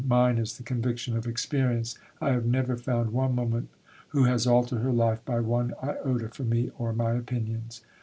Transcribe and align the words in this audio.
Mine 0.07 0.39
is 0.39 0.57
the 0.57 0.63
conviction 0.63 1.15
of 1.15 1.27
experience. 1.27 1.95
I 2.19 2.31
have 2.31 2.43
never 2.43 2.75
found 2.75 3.13
one 3.13 3.35
woman 3.35 3.69
who 4.07 4.23
has 4.23 4.47
altered 4.47 4.79
her 4.79 4.91
life 4.91 5.23
by 5.25 5.39
one 5.41 5.75
iota 5.83 6.29
for 6.29 6.41
me 6.43 6.71
or 6.79 6.91
my 6.91 7.11
opinions. 7.11 7.83